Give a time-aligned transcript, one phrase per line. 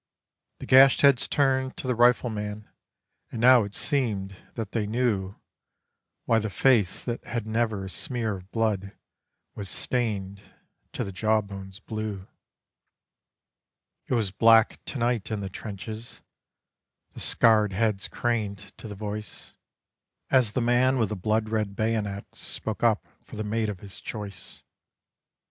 [0.57, 2.67] The gashed heads turned to the Rifleman,
[3.31, 5.35] and now it seemed that they knew
[6.25, 8.93] Why the face that had never a smear of blood
[9.53, 10.41] was stained
[10.93, 12.27] to the jawbones blue.
[14.07, 16.23] "It was black to night in the trenches."
[17.11, 19.53] The scarred heads craned to the voice,
[20.31, 24.01] As the man with the blood red bayonet spoke up for the mate of his
[24.01, 24.63] choice.